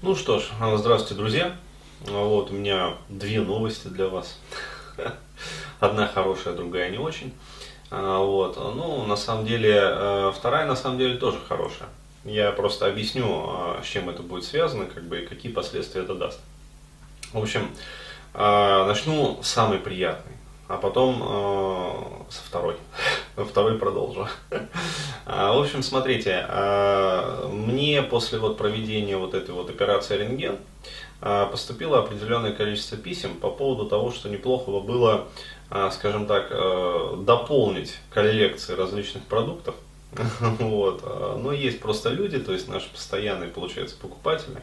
Ну 0.00 0.14
что 0.14 0.38
ж, 0.38 0.44
здравствуйте, 0.76 1.16
друзья. 1.16 1.56
Вот 2.02 2.52
у 2.52 2.54
меня 2.54 2.94
две 3.08 3.40
новости 3.40 3.88
для 3.88 4.06
вас. 4.06 4.38
Одна 5.80 6.06
хорошая, 6.06 6.54
другая 6.54 6.88
не 6.90 6.98
очень. 6.98 7.34
А, 7.90 8.20
вот. 8.20 8.56
Ну, 8.56 9.04
на 9.06 9.16
самом 9.16 9.44
деле, 9.44 10.30
вторая 10.36 10.66
на 10.66 10.76
самом 10.76 10.98
деле 10.98 11.16
тоже 11.16 11.40
хорошая. 11.48 11.88
Я 12.24 12.52
просто 12.52 12.86
объясню, 12.86 13.24
а, 13.26 13.80
с 13.82 13.88
чем 13.88 14.08
это 14.08 14.22
будет 14.22 14.44
связано, 14.44 14.84
как 14.84 15.02
бы, 15.02 15.22
и 15.22 15.26
какие 15.26 15.50
последствия 15.50 16.02
это 16.02 16.14
даст. 16.14 16.38
В 17.32 17.38
общем, 17.38 17.68
а, 18.34 18.86
начну 18.86 19.40
с 19.42 19.48
самой 19.48 19.80
приятной 19.80 20.37
а 20.68 20.76
потом 20.76 21.22
э, 21.22 22.30
со 22.30 22.42
второй. 22.42 22.76
Второй 23.36 23.78
продолжу. 23.78 24.28
А, 25.30 25.52
в 25.52 25.60
общем, 25.60 25.82
смотрите, 25.82 26.46
э, 26.48 27.48
мне 27.52 28.00
после 28.00 28.38
вот 28.38 28.56
проведения 28.56 29.18
вот 29.18 29.34
этой 29.34 29.54
вот 29.54 29.68
операции 29.68 30.16
рентген 30.16 30.56
э, 31.20 31.46
поступило 31.50 31.98
определенное 31.98 32.52
количество 32.52 32.96
писем 32.96 33.34
по 33.34 33.50
поводу 33.50 33.86
того, 33.86 34.10
что 34.10 34.30
неплохо 34.30 34.70
бы 34.70 34.80
было, 34.80 35.26
скажем 35.90 36.26
так, 36.26 36.46
э, 36.50 37.16
дополнить 37.26 37.98
коллекции 38.10 38.74
различных 38.74 39.24
продуктов. 39.24 39.74
Вот. 40.60 41.02
Но 41.42 41.52
есть 41.52 41.80
просто 41.80 42.08
люди, 42.08 42.38
то 42.38 42.54
есть 42.54 42.66
наши 42.66 42.88
постоянные, 42.90 43.50
получается, 43.50 43.96
покупатели, 44.00 44.62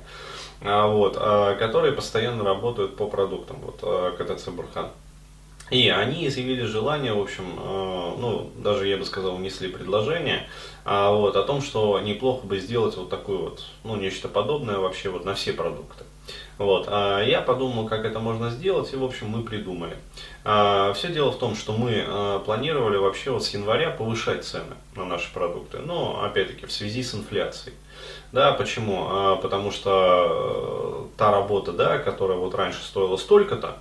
вот, 0.61 1.13
которые 1.13 1.93
постоянно 1.93 2.43
работают 2.43 2.97
по 2.97 3.05
продуктам 3.07 3.57
вот, 3.61 4.17
КТЦ 4.17 4.47
Бурхан. 4.47 4.89
И 5.71 5.89
они 5.89 6.27
изъявили 6.27 6.63
желание, 6.63 7.13
в 7.13 7.21
общем, 7.21 7.45
э, 7.57 8.15
ну, 8.19 8.51
даже, 8.57 8.87
я 8.87 8.97
бы 8.97 9.05
сказал, 9.05 9.35
внесли 9.35 9.67
предложение 9.67 10.47
э, 10.85 11.09
вот, 11.09 11.35
о 11.35 11.43
том, 11.43 11.61
что 11.61 11.99
неплохо 11.99 12.45
бы 12.45 12.59
сделать 12.59 12.95
вот 12.97 13.09
такое 13.09 13.37
вот, 13.37 13.63
ну, 13.83 13.95
нечто 13.95 14.27
подобное 14.27 14.77
вообще 14.77 15.09
вот 15.09 15.25
на 15.25 15.33
все 15.33 15.53
продукты. 15.53 16.03
Вот. 16.57 16.85
А 16.87 17.21
я 17.21 17.41
подумал, 17.41 17.87
как 17.87 18.05
это 18.05 18.19
можно 18.19 18.49
сделать, 18.49 18.93
и, 18.93 18.95
в 18.95 19.03
общем, 19.03 19.29
мы 19.29 19.43
придумали. 19.43 19.97
А, 20.43 20.93
все 20.93 21.09
дело 21.09 21.31
в 21.31 21.39
том, 21.39 21.55
что 21.55 21.73
мы 21.73 22.03
а, 22.07 22.39
планировали 22.39 22.97
вообще 22.97 23.31
вот 23.31 23.43
с 23.43 23.49
января 23.53 23.89
повышать 23.89 24.45
цены 24.45 24.75
на 24.95 25.05
наши 25.05 25.33
продукты, 25.33 25.79
но, 25.79 26.23
опять-таки, 26.23 26.65
в 26.65 26.71
связи 26.71 27.03
с 27.03 27.13
инфляцией. 27.13 27.75
Да, 28.31 28.53
почему? 28.53 29.07
А, 29.09 29.35
потому 29.35 29.71
что 29.71 31.07
э, 31.11 31.17
та 31.17 31.31
работа, 31.31 31.71
да, 31.71 31.97
которая 31.97 32.37
вот 32.37 32.55
раньше 32.55 32.83
стоила 32.83 33.17
столько-то, 33.17 33.67
а, 33.67 33.77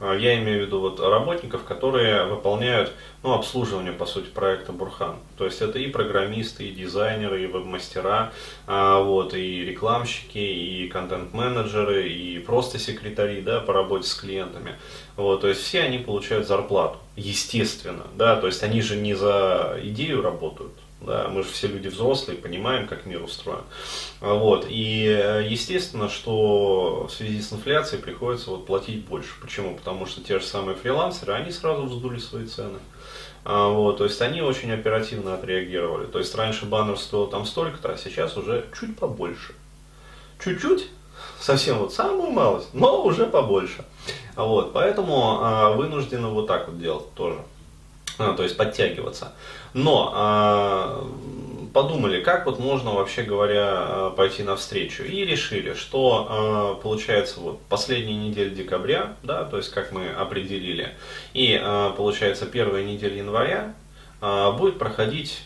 я 0.00 0.38
имею 0.38 0.62
в 0.62 0.66
виду 0.66 0.80
вот 0.80 1.00
работников, 1.00 1.64
которые 1.64 2.24
выполняют 2.24 2.92
ну, 3.22 3.32
обслуживание, 3.32 3.92
по 3.92 4.06
сути, 4.06 4.26
проекта 4.26 4.72
Бурхан. 4.72 5.16
То 5.36 5.44
есть 5.44 5.60
это 5.60 5.78
и 5.78 5.88
программисты, 5.88 6.68
и 6.68 6.72
дизайнеры, 6.72 7.42
и 7.42 7.46
веб-мастера, 7.46 8.32
а, 8.66 9.00
вот, 9.00 9.34
и 9.34 9.64
рекламщики, 9.64 10.38
и 10.38 10.88
контент-менеджеры, 10.88 12.08
и 12.08 12.38
просто 12.38 12.78
секретари 12.78 13.40
да, 13.40 13.60
по 13.60 13.72
работе 13.72 14.06
с 14.06 14.14
клиентами. 14.14 14.76
Вот, 15.16 15.40
то 15.40 15.48
есть 15.48 15.62
все 15.62 15.82
они 15.82 15.98
получают 15.98 16.46
зарплату, 16.46 16.98
естественно. 17.16 18.04
Да, 18.14 18.36
то 18.36 18.46
есть 18.46 18.62
они 18.62 18.82
же 18.82 18.96
не 18.96 19.14
за 19.14 19.78
идею 19.82 20.22
работают, 20.22 20.74
да, 21.00 21.28
мы 21.28 21.42
же 21.42 21.48
все 21.48 21.68
люди 21.68 21.88
взрослые, 21.88 22.38
понимаем, 22.38 22.88
как 22.88 23.06
мир 23.06 23.22
устроен. 23.22 23.62
Вот. 24.20 24.66
И 24.68 25.06
э, 25.06 25.46
естественно, 25.48 26.08
что 26.08 27.06
в 27.08 27.12
связи 27.12 27.40
с 27.40 27.52
инфляцией 27.52 28.02
приходится 28.02 28.50
вот 28.50 28.66
платить 28.66 29.04
больше. 29.04 29.30
Почему? 29.40 29.76
Потому 29.76 30.06
что 30.06 30.22
те 30.22 30.40
же 30.40 30.44
самые 30.44 30.76
фрилансеры, 30.76 31.34
они 31.34 31.52
сразу 31.52 31.84
вздули 31.84 32.18
свои 32.18 32.46
цены. 32.46 32.78
А, 33.44 33.68
вот, 33.68 33.98
то 33.98 34.04
есть 34.04 34.20
они 34.20 34.42
очень 34.42 34.72
оперативно 34.72 35.34
отреагировали. 35.34 36.06
То 36.06 36.18
есть 36.18 36.34
раньше 36.34 36.66
баннер 36.66 36.98
стоил 36.98 37.28
там 37.28 37.46
столько-то, 37.46 37.92
а 37.92 37.96
сейчас 37.96 38.36
уже 38.36 38.66
чуть 38.78 38.98
побольше. 38.98 39.54
Чуть-чуть, 40.42 40.88
совсем 41.40 41.78
вот 41.78 41.92
самую 41.94 42.30
малость, 42.30 42.74
но 42.74 43.04
уже 43.04 43.26
побольше. 43.26 43.84
Вот, 44.34 44.72
поэтому 44.72 45.38
а, 45.40 45.70
вынуждены 45.70 46.26
вот 46.28 46.48
так 46.48 46.68
вот 46.68 46.80
делать 46.80 47.14
тоже. 47.14 47.38
То 48.18 48.42
есть 48.42 48.56
подтягиваться. 48.56 49.32
Но 49.74 50.12
а, 50.12 51.08
подумали, 51.72 52.20
как 52.20 52.46
вот 52.46 52.58
можно 52.58 52.92
вообще 52.92 53.22
говоря 53.22 53.66
а, 53.68 54.10
пойти 54.10 54.42
навстречу. 54.42 55.04
И 55.04 55.24
решили, 55.24 55.74
что 55.74 56.26
а, 56.28 56.74
получается 56.74 57.40
вот 57.40 57.60
последняя 57.68 58.16
неделя 58.16 58.50
декабря, 58.50 59.14
да, 59.22 59.44
то 59.44 59.56
есть 59.56 59.70
как 59.70 59.92
мы 59.92 60.08
определили, 60.08 60.94
и 61.32 61.60
получается 61.96 62.46
первая 62.46 62.84
неделя 62.84 63.16
января 63.16 63.74
будет 64.58 64.80
проходить 64.80 65.44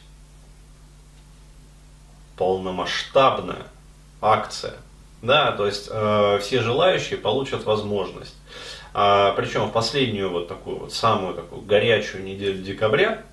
полномасштабная 2.36 3.66
акция. 4.22 4.74
Да, 5.20 5.52
то 5.52 5.66
есть 5.66 5.88
э, 5.88 6.40
все 6.42 6.62
желающие 6.62 7.16
получат 7.16 7.64
возможность 7.64 8.34
а, 8.94 9.32
причем 9.32 9.66
в 9.66 9.72
последнюю 9.72 10.30
вот 10.30 10.48
такую 10.48 10.78
вот 10.78 10.92
самую 10.92 11.34
такую 11.34 11.62
горячую 11.62 12.25
неделю 12.25 12.62
декабря 12.62 13.25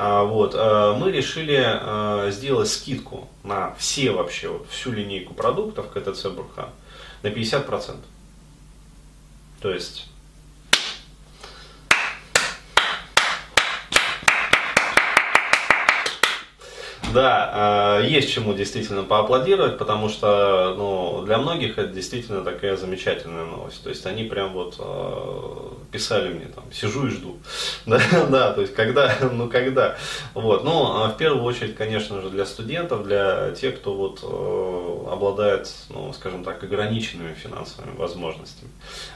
а, 0.00 0.22
вот, 0.22 0.54
а, 0.54 0.94
мы 0.96 1.10
решили 1.10 1.60
а, 1.60 2.30
сделать 2.30 2.68
скидку 2.68 3.28
на 3.42 3.74
все 3.74 4.12
вообще, 4.12 4.48
вот, 4.48 4.68
всю 4.70 4.92
линейку 4.92 5.34
продуктов 5.34 5.88
КТЦ 5.90 6.26
Бурхан 6.26 6.70
на 7.22 7.28
50%. 7.28 7.96
То 9.60 9.70
есть 9.72 10.08
Да, 17.14 18.00
э, 18.02 18.08
есть 18.08 18.30
чему 18.30 18.52
действительно 18.52 19.02
поаплодировать, 19.02 19.78
потому 19.78 20.08
что 20.08 20.74
ну, 20.76 21.22
для 21.24 21.38
многих 21.38 21.78
это 21.78 21.88
действительно 21.88 22.42
такая 22.42 22.76
замечательная 22.76 23.44
новость. 23.44 23.82
То 23.82 23.88
есть 23.88 24.04
они 24.06 24.24
прям 24.24 24.52
вот 24.52 24.76
э, 24.78 25.68
писали 25.90 26.28
мне 26.28 26.46
там, 26.46 26.64
сижу 26.72 27.06
и 27.06 27.10
жду. 27.10 27.38
Да, 27.86 28.00
да, 28.28 28.52
то 28.52 28.60
есть 28.60 28.74
когда, 28.74 29.14
ну 29.32 29.48
когда. 29.48 29.96
Вот. 30.34 30.64
Ну, 30.64 31.02
а 31.02 31.08
в 31.08 31.16
первую 31.16 31.44
очередь, 31.44 31.74
конечно 31.74 32.20
же, 32.20 32.28
для 32.30 32.44
студентов, 32.44 33.04
для 33.04 33.52
тех, 33.52 33.78
кто 33.78 33.94
вот 33.94 34.22
обладает, 35.10 35.72
ну, 35.88 36.12
скажем 36.12 36.44
так, 36.44 36.62
ограниченными 36.62 37.34
финансовыми 37.34 37.96
возможностями. 37.96 38.70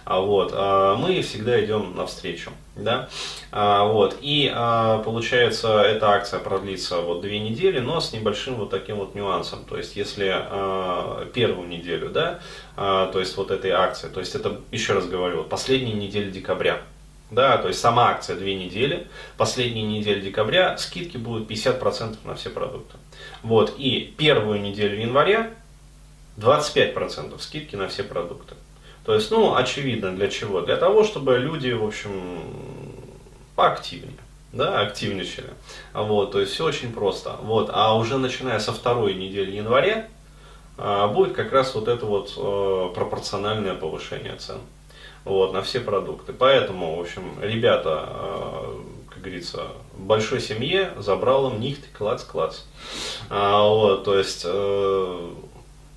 А 0.04 0.20
вот, 0.20 0.52
мы 0.98 1.20
всегда 1.22 1.62
идем 1.62 1.94
навстречу. 1.94 2.50
Да? 2.76 3.08
А, 3.50 3.84
вот. 3.84 4.16
И 4.22 4.50
а, 4.52 5.00
получается, 5.00 5.80
эта 5.82 6.10
акция 6.10 6.40
продлится 6.40 7.00
вот 7.00 7.20
две 7.20 7.38
недели, 7.38 7.80
но 7.80 7.91
с 8.00 8.12
небольшим 8.12 8.54
вот 8.56 8.70
таким 8.70 8.96
вот 8.96 9.14
нюансом. 9.14 9.64
То 9.64 9.76
есть, 9.76 9.96
если 9.96 10.30
а, 10.32 11.26
первую 11.32 11.68
неделю, 11.68 12.10
да, 12.10 12.40
а, 12.76 13.10
то 13.10 13.20
есть 13.20 13.36
вот 13.36 13.50
этой 13.50 13.70
акции, 13.70 14.08
то 14.08 14.20
есть 14.20 14.34
это, 14.34 14.60
еще 14.70 14.94
раз 14.94 15.06
говорю, 15.06 15.38
вот 15.38 15.48
последняя 15.48 15.94
неделя 15.94 16.30
декабря, 16.30 16.82
да, 17.30 17.56
то 17.58 17.68
есть 17.68 17.80
сама 17.80 18.10
акция 18.10 18.36
две 18.36 18.54
недели, 18.54 19.08
последняя 19.36 19.82
неделя 19.82 20.20
декабря 20.20 20.76
скидки 20.76 21.16
будут 21.16 21.50
50% 21.50 22.18
на 22.24 22.34
все 22.34 22.50
продукты. 22.50 22.98
Вот, 23.42 23.74
и 23.78 24.14
первую 24.16 24.60
неделю 24.60 25.00
января 25.00 25.50
25% 26.36 27.38
скидки 27.40 27.76
на 27.76 27.88
все 27.88 28.02
продукты. 28.04 28.54
То 29.04 29.14
есть, 29.14 29.30
ну, 29.30 29.54
очевидно, 29.56 30.14
для 30.14 30.28
чего? 30.28 30.60
Для 30.60 30.76
того, 30.76 31.04
чтобы 31.04 31.38
люди, 31.38 31.70
в 31.70 31.84
общем, 31.84 32.12
поактивнее 33.56 34.18
да, 34.52 34.80
активничали. 34.80 35.50
Вот, 35.94 36.32
то 36.32 36.40
есть 36.40 36.52
все 36.52 36.64
очень 36.64 36.92
просто. 36.92 37.36
Вот, 37.42 37.70
а 37.72 37.96
уже 37.96 38.18
начиная 38.18 38.58
со 38.58 38.72
второй 38.72 39.14
недели 39.14 39.52
января 39.52 40.06
а, 40.78 41.08
будет 41.08 41.34
как 41.34 41.52
раз 41.52 41.74
вот 41.74 41.88
это 41.88 42.06
вот 42.06 42.34
а, 42.36 42.92
пропорциональное 42.92 43.74
повышение 43.74 44.36
цен 44.36 44.58
вот, 45.24 45.52
на 45.52 45.62
все 45.62 45.80
продукты. 45.80 46.32
Поэтому, 46.32 46.96
в 46.96 47.00
общем, 47.00 47.38
ребята, 47.40 48.04
а, 48.06 48.82
как 49.08 49.22
говорится, 49.22 49.68
большой 49.96 50.40
семье 50.40 50.92
забрал 50.98 51.50
им 51.50 51.60
нихт, 51.60 51.82
клац-клац. 51.96 52.60
А, 53.30 53.66
вот, 53.68 54.04
то 54.04 54.18
есть 54.18 54.42
э, 54.44 55.30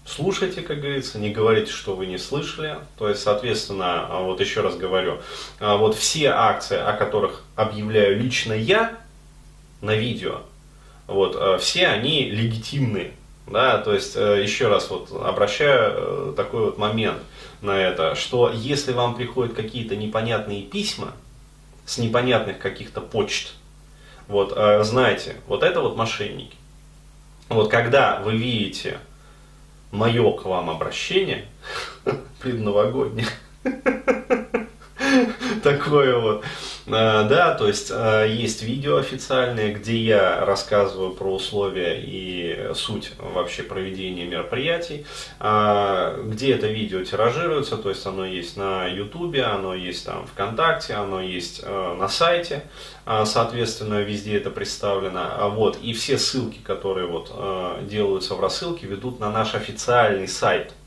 слушайте, 0.05 0.61
как 0.61 0.79
говорится, 0.79 1.19
не 1.19 1.31
говорите, 1.31 1.71
что 1.71 1.95
вы 1.95 2.05
не 2.05 2.17
слышали. 2.17 2.77
То 2.97 3.09
есть, 3.09 3.21
соответственно, 3.21 4.05
а, 4.07 4.21
вот 4.21 4.39
еще 4.39 4.61
раз 4.61 4.75
говорю, 4.75 5.19
а, 5.59 5.77
вот 5.77 5.95
все 5.95 6.29
акции, 6.29 6.77
о 6.77 6.93
которых 6.93 7.43
объявляю 7.55 8.19
лично 8.19 8.53
я 8.53 8.97
на 9.81 9.95
видео, 9.95 10.41
вот, 11.07 11.35
а, 11.35 11.57
все 11.57 11.87
они 11.87 12.29
легитимные. 12.29 13.13
Да, 13.47 13.77
то 13.77 13.93
есть, 13.93 14.15
э, 14.15 14.41
еще 14.41 14.69
раз 14.69 14.89
вот 14.89 15.11
обращаю 15.11 15.93
э, 15.95 16.33
такой 16.35 16.65
вот 16.65 16.79
момент 16.79 17.19
на 17.61 17.79
это, 17.79 18.15
что 18.15 18.51
если 18.51 18.91
вам 18.91 19.13
приходят 19.15 19.53
какие-то 19.53 19.95
непонятные 19.95 20.63
письма 20.63 21.13
с 21.85 21.99
непонятных 21.99 22.57
каких-то 22.57 23.01
почт, 23.01 23.53
вот, 24.27 24.51
э, 24.55 24.83
знаете, 24.83 25.35
вот 25.45 25.61
это 25.61 25.81
вот 25.81 25.95
мошенники. 25.95 26.55
Вот 27.47 27.69
когда 27.69 28.19
вы 28.21 28.35
видите 28.35 28.97
мое 29.95 30.31
к 30.31 30.45
вам 30.45 30.69
обращение 30.69 31.45
предновогоднее, 32.41 33.27
такое 35.65 36.17
вот, 36.19 36.45
Э, 36.87 37.25
да, 37.27 37.55
то 37.55 37.67
есть 37.67 37.91
э, 37.91 38.27
есть 38.29 38.61
видео 38.61 38.97
официальные, 38.97 39.73
где 39.73 39.97
я 39.97 40.45
рассказываю 40.45 41.11
про 41.11 41.33
условия 41.33 41.99
и 41.99 42.73
суть 42.75 43.11
вообще 43.17 43.63
проведения 43.63 44.25
мероприятий, 44.25 45.05
э, 45.39 46.23
где 46.25 46.53
это 46.53 46.67
видео 46.67 47.03
тиражируется, 47.03 47.77
то 47.77 47.89
есть 47.89 48.05
оно 48.05 48.25
есть 48.25 48.55
на 48.55 48.85
Ютубе, 48.85 49.43
оно 49.43 49.73
есть 49.73 50.05
там 50.05 50.27
ВКонтакте, 50.27 50.93
оно 50.93 51.21
есть 51.21 51.65
на 51.65 52.07
сайте, 52.07 52.63
соответственно, 53.05 54.01
везде 54.01 54.37
это 54.37 54.49
представлено. 54.49 55.49
Вот, 55.49 55.77
и 55.81 55.93
все 55.93 56.17
ссылки, 56.17 56.59
которые 56.63 57.07
вот 57.07 57.31
делаются 57.87 58.35
в 58.35 58.39
рассылке, 58.39 58.87
ведут 58.87 59.19
на 59.19 59.31
наш 59.31 59.55
официальный 59.55 60.27
сайт– 60.27 60.73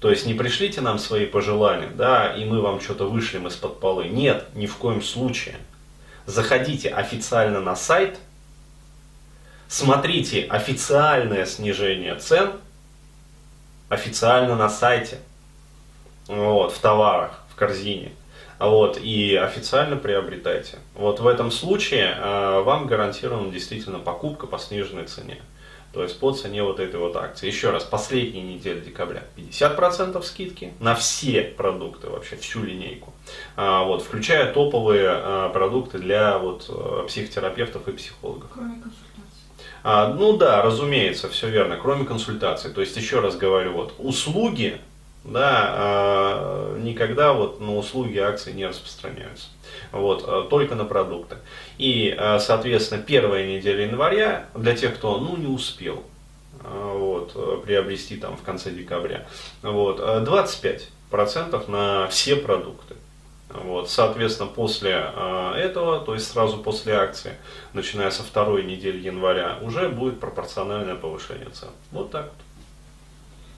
то 0.00 0.10
есть 0.10 0.24
не 0.24 0.32
пришлите 0.32 0.80
нам 0.80 0.98
свои 0.98 1.26
пожелания, 1.26 1.90
да, 1.94 2.34
и 2.34 2.46
мы 2.46 2.62
вам 2.62 2.80
что-то 2.80 3.04
вышлем 3.04 3.46
из-под 3.46 3.80
полы. 3.80 4.08
Нет, 4.08 4.48
ни 4.54 4.66
в 4.66 4.76
коем 4.76 5.02
случае. 5.02 5.56
Заходите 6.24 6.88
официально 6.88 7.60
на 7.60 7.76
сайт, 7.76 8.18
смотрите 9.68 10.44
официальное 10.44 11.44
снижение 11.44 12.14
цен, 12.14 12.52
официально 13.90 14.56
на 14.56 14.70
сайте, 14.70 15.18
вот, 16.28 16.72
в 16.72 16.78
товарах, 16.78 17.42
в 17.52 17.56
корзине. 17.56 18.12
Вот, 18.60 18.98
и 19.02 19.34
официально 19.36 19.96
приобретайте. 19.96 20.78
Вот 20.94 21.18
в 21.20 21.26
этом 21.26 21.50
случае 21.50 22.14
э, 22.14 22.60
вам 22.60 22.86
гарантирована 22.86 23.50
действительно 23.50 23.98
покупка 23.98 24.46
по 24.46 24.58
сниженной 24.58 25.06
цене. 25.06 25.40
То 25.94 26.02
есть 26.02 26.20
по 26.20 26.30
цене 26.32 26.62
вот 26.62 26.78
этой 26.78 27.00
вот 27.00 27.16
акции. 27.16 27.46
Еще 27.46 27.70
раз, 27.70 27.84
последняя 27.84 28.42
неделя 28.42 28.78
декабря 28.80 29.24
50% 29.36 30.22
скидки 30.22 30.74
на 30.78 30.94
все 30.94 31.42
продукты, 31.42 32.08
вообще 32.08 32.36
всю 32.36 32.62
линейку. 32.62 33.14
А, 33.56 33.84
вот, 33.84 34.02
включая 34.02 34.52
топовые 34.52 35.08
а, 35.08 35.48
продукты 35.48 35.98
для 35.98 36.38
вот, 36.38 36.66
а, 36.68 37.06
психотерапевтов 37.06 37.88
и 37.88 37.92
психологов. 37.92 38.50
Кроме. 38.52 38.82
А, 39.82 40.12
ну 40.12 40.36
да, 40.36 40.62
разумеется, 40.62 41.30
все 41.30 41.48
верно, 41.48 41.78
кроме 41.80 42.04
консультаций. 42.04 42.70
То 42.70 42.82
есть 42.82 42.96
еще 42.96 43.20
раз 43.20 43.36
говорю, 43.36 43.72
вот 43.72 43.94
услуги 43.98 44.80
да, 45.24 45.74
а, 45.74 46.78
никогда 46.78 47.32
вот 47.32 47.60
на 47.60 47.76
услуги 47.76 48.18
акции 48.18 48.52
не 48.52 48.66
распространяются. 48.66 49.48
Вот, 49.92 50.24
а, 50.26 50.48
только 50.48 50.74
на 50.74 50.84
продукты. 50.84 51.36
И, 51.78 52.14
а, 52.16 52.38
соответственно, 52.38 53.02
первая 53.02 53.46
неделя 53.46 53.86
января 53.86 54.46
для 54.54 54.74
тех, 54.74 54.94
кто 54.94 55.18
ну, 55.18 55.36
не 55.36 55.46
успел 55.46 56.02
вот, 56.62 57.64
приобрести 57.64 58.16
там 58.16 58.36
в 58.36 58.42
конце 58.42 58.70
декабря, 58.70 59.26
вот, 59.62 59.98
25% 59.98 61.68
на 61.68 62.06
все 62.08 62.36
продукты. 62.36 62.96
Вот, 63.48 63.88
соответственно, 63.88 64.48
после 64.48 65.10
этого, 65.56 66.00
то 66.00 66.12
есть 66.14 66.30
сразу 66.30 66.58
после 66.58 66.94
акции, 66.94 67.32
начиная 67.72 68.10
со 68.10 68.22
второй 68.22 68.62
недели 68.62 68.98
января, 68.98 69.58
уже 69.62 69.88
будет 69.88 70.20
пропорциональное 70.20 70.96
повышение 70.96 71.48
цен. 71.48 71.70
Вот 71.92 72.10
так 72.10 72.26
вот. 72.26 72.34